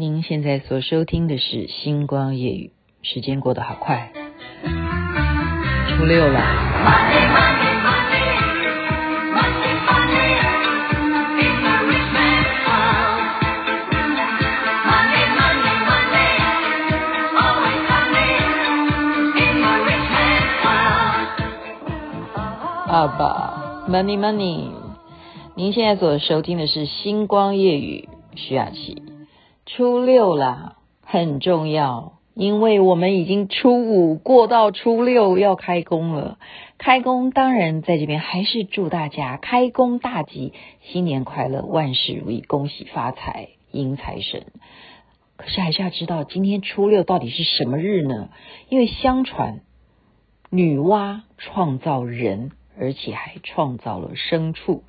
[0.00, 2.72] 您现在所收听的是《星光夜语》，
[3.06, 4.10] 时间过得好快，
[5.90, 6.40] 初六了。
[22.88, 24.70] 阿爸，Money Money，
[25.54, 28.08] 您现在所收听的是《星光夜语》，
[28.38, 29.09] 徐雅琪。
[29.76, 36.40] 初六啦，很重要，因为我们已经初五过到初六要开工了。
[36.76, 44.46] 开工当然在这边还是祝大家开工大吉，新年快乐，万事如意，恭喜发财，迎财神。
[45.36, 48.30] 可是还是要知道今天初六到底是什么日呢？
[48.70, 49.60] 因为相传
[50.50, 54.82] 女娲创造人，而且还创造了牲畜，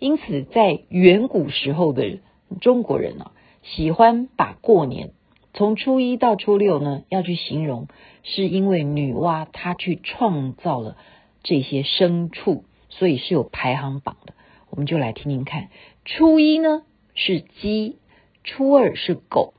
[0.00, 2.18] 因此在远古时候的
[2.60, 3.30] 中国人啊。
[3.74, 5.10] 喜欢把过年
[5.52, 7.88] 从初一到初六呢，要去形容，
[8.22, 10.96] 是因为女娲她去创造了
[11.42, 14.34] 这些牲畜，所以是有排行榜的。
[14.70, 15.68] 我们就来听听看，
[16.04, 16.82] 初一呢
[17.14, 17.98] 是鸡，
[18.44, 19.54] 初二是狗，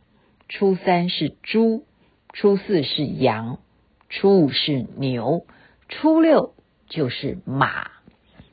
[0.47, 1.83] 初三是猪，
[2.31, 3.59] 初四是羊，
[4.07, 5.45] 初五是牛，
[5.89, 6.53] 初六
[6.87, 7.89] 就是马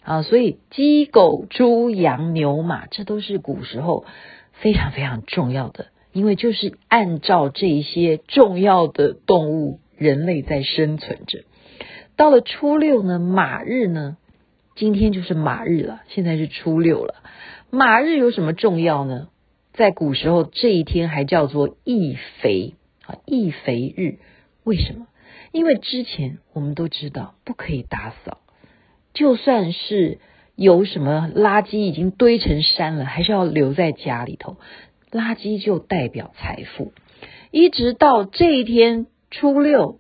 [0.03, 0.23] 啊。
[0.23, 4.05] 所以鸡、狗、猪、羊、牛、马，这都是古时候。
[4.61, 11.45] 非常非常重要的，因为就是按照这些重要的动物，人类在生存着。
[12.17, 14.17] 到了初六呢，马日呢，
[14.75, 17.17] 今天就是马日了，现在是初六了。
[17.71, 19.29] 马日有什么重要呢？
[19.73, 22.75] 在古时候，这一天还叫做易肥
[23.07, 24.19] 啊，易肥日。
[24.63, 25.09] 为什么？
[25.53, 28.39] 因为之前我们都知道不可以打扫，
[29.13, 30.19] 就算是。
[30.57, 34.57] 有什么垃圾已经堆成山了，还是要留在家里头？
[35.11, 36.93] 垃圾就代表财富。
[37.51, 39.99] 一直到这一天初六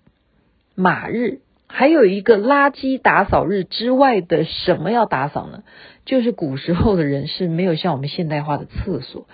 [0.74, 5.62] 马日，还有一个垃圾打扫日之外的什么要打扫呢？
[6.04, 9.26] 就是古时候的人是没有像我们现代化的厕所，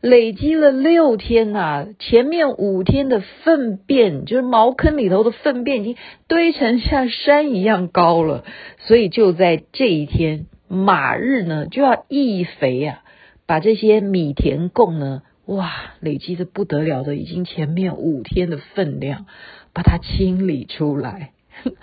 [0.00, 5.96] 累积了六天呐、啊，前面五天的粪便，就是茅坑里头的粪便已经
[6.28, 8.44] 堆成像山一样高了，
[8.78, 10.46] 所以就在这一天。
[10.72, 13.02] 马日呢，就要易肥啊，
[13.44, 19.26] 把这些米田共呢，哇，累积的不得了的，已经前面五天的分量，
[19.74, 21.32] 把它清理出来。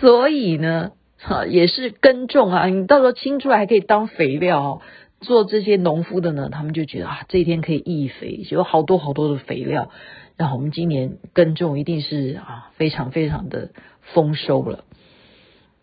[0.00, 4.82] 所以呢，哈，也是耕种啊，你到时候清出来还可以当肥料哦。
[5.20, 9.88] 做这些农夫的呢，他们就觉得啊，这一天可以易肥，有好多好多的肥料，
[10.36, 13.70] 然后我们今年耕种一定是啊，非常非常的
[14.00, 14.84] 丰收了。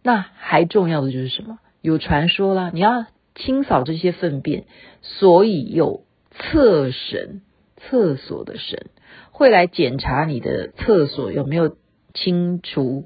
[0.04, 1.58] 那还重要的就是什么？
[1.82, 4.66] 有传说啦，你要清扫这些粪便，
[5.02, 7.42] 所以有厕神，
[7.78, 8.88] 厕所的神
[9.32, 11.78] 会来检查你的厕所有没有
[12.14, 13.06] 清除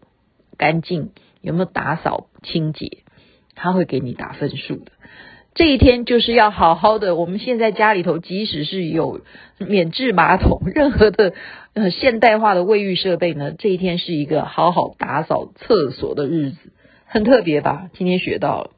[0.57, 3.03] 干净，有没有打扫清洁，
[3.53, 4.91] 他会给你打分数的。
[5.53, 7.16] 这一天就是要好好的。
[7.16, 9.22] 我们现在家里头，即使是有
[9.59, 11.35] 免治马桶，任何的
[11.73, 16.72] 呃现代化的卫浴设备呢，这一天是一个好好打扫厕所的日子。
[17.13, 17.91] 很特别吧？
[17.94, 18.72] 今天学到了，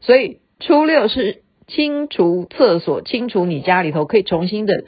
[0.00, 4.82] 所以初六是清除厕所，清除你家里头可以重新的，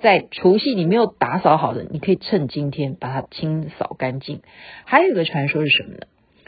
[0.00, 4.40] 在除夕你没有打扫好的，你可以趁今天把它清扫干净。
[4.84, 6.00] 还有一个传说是什么呢？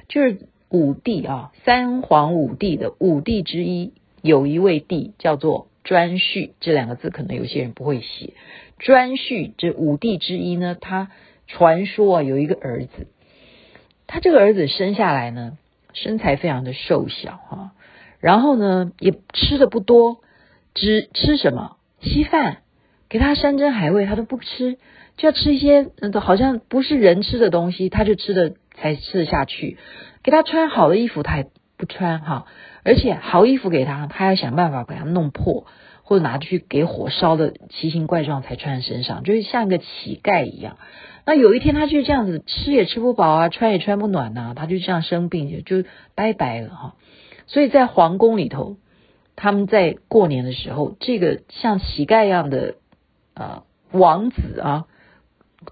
[0.08, 8.32] 就是五帝啊，三皇五帝的五帝之一，有一位帝叫做顓頊，这两个字可能有些人不会写。
[8.80, 11.12] 顓頊这五帝之一呢，他
[11.46, 13.06] 传说啊有一个儿子，
[14.08, 15.56] 他这个儿子生下来呢。
[15.94, 17.70] 身材非常的瘦小哈，
[18.20, 20.18] 然后呢也吃的不多，
[20.74, 22.58] 只吃什么稀饭，
[23.08, 24.76] 给他山珍海味他都不吃，
[25.16, 29.78] 就要吃一些嗯好像不是人吃的东西，他就吃的才吃得下去。
[30.22, 31.46] 给他穿好的衣服他也
[31.76, 32.46] 不穿哈，
[32.82, 35.66] 而且好衣服给他，他要想办法把它弄破，
[36.04, 40.76] 或者拿去给火烧的奇形怪状才穿在身上，就是像一个乞丐一样。
[41.26, 46.96] 那有一天，他就这样子吃也吃不饱啊，穿也穿不暖呐、他就这样生病，就就拜拜了哈。
[47.46, 48.76] 所以在皇宫里头，
[49.34, 52.74] 他们在过年的时候，这个像乞丐一样的
[53.34, 54.84] 呃王子啊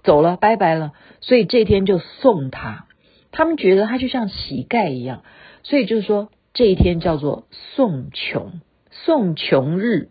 [0.03, 2.87] 走了，拜拜了，所以这天就送他。
[3.31, 5.21] 他们觉得他就像乞丐一样，
[5.61, 8.59] 所以就是说这一天叫做送穷，
[8.89, 10.09] 送穷日。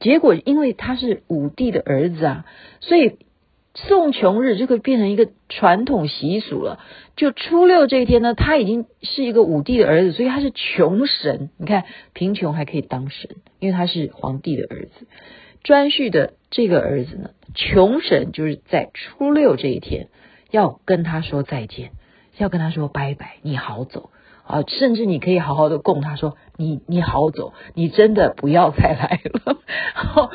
[0.00, 2.44] 结果因为他是武帝的儿子啊，
[2.80, 3.18] 所以。
[3.72, 6.80] 送穷日就会变成一个传统习俗了。
[7.14, 11.50] 就初六这一天呢，他已经是一个武帝的儿子，所以他是穷神。
[11.56, 15.06] 你看，贫穷还可以当神，因为他是皇帝的儿子。
[15.62, 20.08] 颛顼的这个儿子呢，穷神就是在初六这一天
[20.50, 21.92] 要跟他说再见，
[22.38, 24.10] 要跟他说拜拜，你好走
[24.50, 29.58] 啊，甚至你可以好好的供他说你你好走，你真的不要再来了。
[29.94, 30.30] 好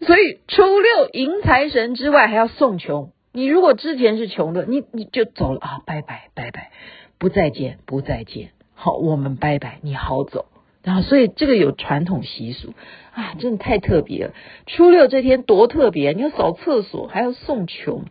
[0.00, 3.12] 所以初六迎财神之外，还要送穷。
[3.32, 6.70] 你如果之前是穷的，你你就走了啊，拜拜拜拜，
[7.18, 10.46] 不再见不再见，好，我们拜拜，你好走。
[10.82, 12.72] 然后，所以这个有传统习俗
[13.12, 14.32] 啊，真的太特别了。
[14.66, 18.06] 初六这天多特别，你要扫厕所，还要送穷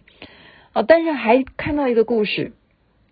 [0.74, 0.84] 啊！
[0.84, 2.54] 但是还看到一个故事，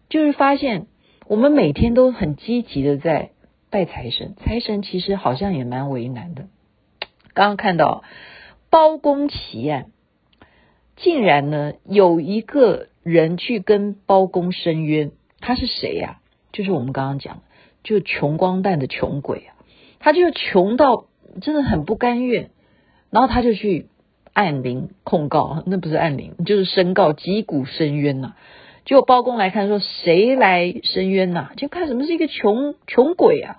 [0.10, 0.86] 就是发现
[1.30, 3.32] 我们每天都很积极的在
[3.70, 6.48] 拜财神，财神其实好像也蛮为难的。
[7.34, 8.06] 刚刚看到
[8.70, 9.88] 包公奇案，
[10.96, 16.22] 竟然呢有一个人去跟包公申冤，他是谁呀？
[16.54, 17.42] 就是我们刚刚讲的。
[17.84, 19.56] 就穷光蛋的穷鬼啊，
[20.00, 21.08] 他就穷到
[21.42, 22.52] 真的很不甘愿，
[23.10, 23.88] 然后他就去
[24.32, 28.36] 按铃控告，那不是按铃，就是申告击鼓申冤呐、
[28.88, 31.52] 结果包公来看说，谁来申冤呐、啊？
[31.58, 33.58] 就看什么是一个穷穷鬼啊。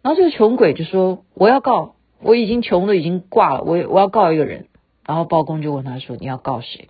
[0.00, 4.68] 然后这个穷鬼就说，我要告，我已经穷的已经挂了，我我要告一个人。
[5.06, 6.88] 然后包公就问他说，你要告谁？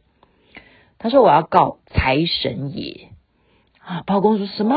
[0.96, 3.08] 他说我要告财神爷
[3.80, 4.04] 啊。
[4.06, 4.76] 包公说什么？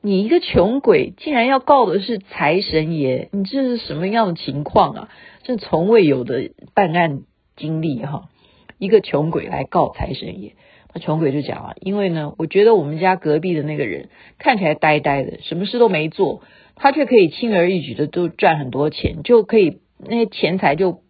[0.00, 5.08] 你一个穷鬼，竟然要告的是财神爷，你这是什么样的情况啊？
[5.42, 7.24] 这从未有的办案
[7.56, 8.30] 经历哈！
[8.78, 10.54] 一个穷鬼来告财神爷，
[10.98, 14.08] 穷鬼就讲啊，因为呢，我觉得我们家隔壁的那个人
[14.38, 16.42] 看起来呆呆的，什么事都没做，
[16.74, 21.00] 他却可以轻而易举的都赚很多钱，就可以那些钱财就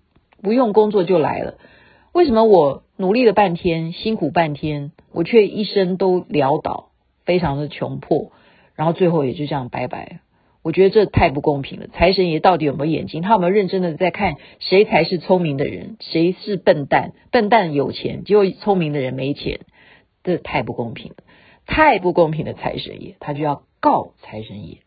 [0.43, 1.59] 不用工作就来了。
[2.13, 6.91] 为什么我努力了半天，辛苦半天，我却一生都潦倒，
[7.25, 8.33] 非常的穷迫？
[8.75, 10.21] 然后最后也就这样拜拜，
[10.63, 11.87] 我觉得这太不公平了。
[11.89, 13.23] 财神爷到底有没有眼睛？
[13.23, 17.13] 他有没有认真的在看谁才是聪明的人，谁是笨蛋？
[17.31, 19.61] 笨蛋有钱，结果聪明的人没钱，
[20.27, 21.17] 这太不公平了，
[21.67, 24.79] 太不公平的财神爷，他就要告财神爷。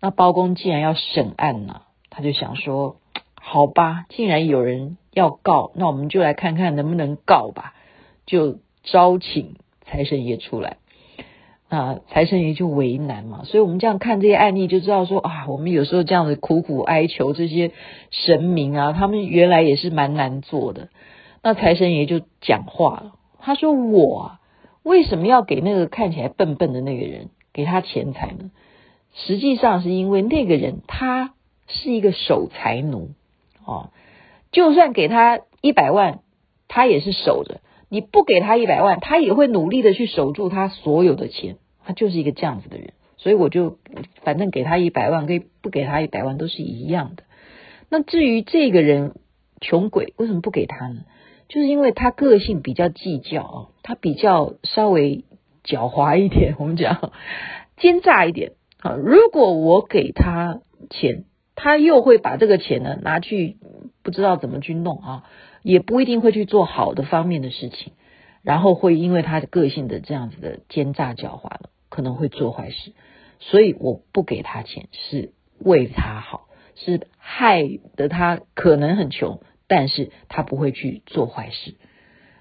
[0.00, 2.96] 那包公既然要审案呢，他就想说，
[3.34, 7.74] 好吧，既然有人要告，那我们就来看看能不能告吧，
[8.24, 10.76] 就招请财神爷出来。
[11.68, 17.72] 啊，财神爷就为难嘛，所以我们这样看这些案例，就知道说啊，我们有时候这样子苦苦哀求这些
[18.10, 20.90] 神明啊，他们原来也是蛮难做的。
[21.42, 24.40] 那财神爷就讲话了，他说：“我啊，
[24.84, 28.52] 为什么要给那个看起来笨笨的那个人给他钱财呢？
[29.14, 31.34] 实际上是因为那个人他
[31.66, 33.10] 是一个守财奴
[33.66, 33.90] 啊，
[34.52, 36.20] 就算给他一百万，
[36.68, 37.60] 他也是守着。”
[37.90, 43.78] 你不给他一百万，他也会努力的去守住他所有的钱，他就是一个这样子的人，所以我就
[44.24, 47.22] 反正给他一百万，跟不给他一百万都是一样的。
[47.90, 49.14] 那至于这个人
[49.60, 51.02] 穷鬼为什么不给他呢？
[51.48, 55.24] 就是因为他个性比较计较啊，他比较稍微
[55.64, 57.12] 狡猾一点，我们讲
[57.76, 58.92] 奸诈一点啊。
[58.94, 60.60] 如果我给他
[60.90, 61.24] 钱，
[61.54, 63.56] 他又会把这个钱呢拿去
[64.02, 65.24] 不知道怎么去弄啊。
[65.62, 67.94] 也不一定会去做好的方面的事情，
[68.42, 72.92] 然后会因为他的个性的这样子的奸诈狡猾了，可能会做坏事。
[73.40, 77.62] 所以我不给他钱是为他好，是害
[77.96, 81.74] 得他可能很穷，但是他不会去做坏事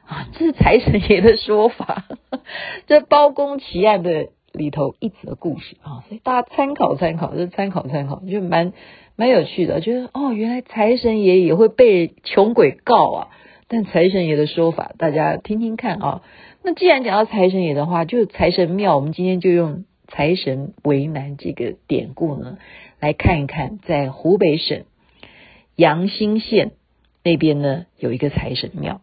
[0.06, 0.30] 啊。
[0.34, 2.06] 这是财神爷的说法，
[2.88, 8.74] 这包公奇案的里头一则故事啊，所以大家参考参考，就参考参考，就蛮。
[9.16, 13.28] 蛮有趣的，觉得哦，原来财神爷也会被穷鬼告啊！
[13.68, 16.24] 但财神爷的说法，大家听听看啊。
[16.64, 22.58] 那既然讲到财神爷的话，就财神庙，我们今天就用财神为难这个典故呢，
[23.00, 24.86] 来看一看，在湖北省
[25.76, 26.72] 阳新县
[27.24, 29.02] 那边呢，有一个财神庙，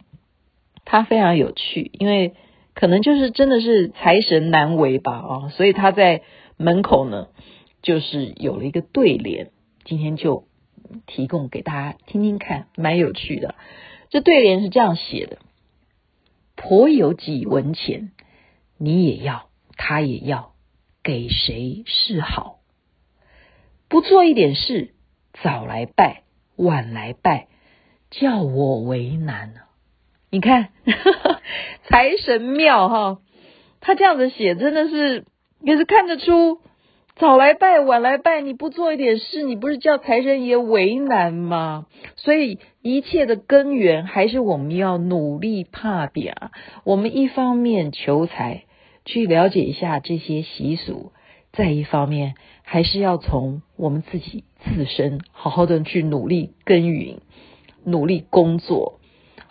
[0.85, 2.35] 它非常有趣，因为
[2.75, 6.23] 可能就是真的是财神难为吧啊，所以他在
[6.57, 7.29] 门口呢，
[7.83, 9.51] 就是有了一个对联。
[9.85, 10.45] 今天就
[11.07, 13.55] 提供给大家听听看，蛮有趣的。
[14.11, 15.39] 这对联是这样写的
[16.55, 18.13] ：“婆有几文钱，
[18.77, 20.53] 你也要，他也要，
[21.03, 22.59] 给谁是好？
[23.89, 24.93] 不做一点事，
[25.43, 26.23] 早来拜，
[26.57, 27.49] 晚来拜，
[28.11, 29.55] 叫我为难。”
[30.33, 30.69] 你看，
[31.89, 33.19] 财神庙哈，
[33.81, 35.25] 他这样子写，真的是
[35.61, 36.61] 也是看得出。
[37.17, 41.87] 早来拜，晚来拜，你不做一点事，你不是叫财神爷为难吗？
[42.17, 46.33] 所以一切的根源还是我们要努力打拼。
[46.85, 48.65] 我们一方面求财，
[49.05, 51.13] 去了解一下这些习俗；
[51.53, 57.21] 再一方面，还是要从我们自己自身好好的去努力耕耘，
[57.85, 59.01] 努力工作。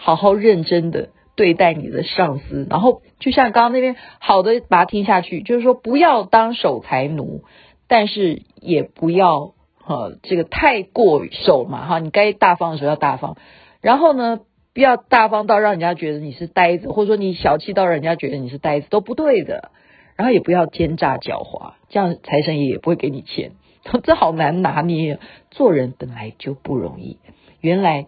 [0.02, 7.44] 好好认真的对待你的上司，然后就像刚刚那边好的把它听下去，就是说不要当守财奴，
[7.90, 13.36] 但是也不要哈这个太过守嘛哈，你该大方的时候要大方，
[13.82, 14.40] 然后呢
[14.74, 19.72] 不要大方到让人家觉得你是呆子，或者说你小气到让人家觉得你是呆子都不对的，
[20.16, 23.52] 然后也不要奸诈狡猾，这样财神爷也不会给你钱，
[24.04, 25.20] 这好难拿捏，
[25.52, 27.18] 做人本来就不容易，
[27.60, 28.08] 原来。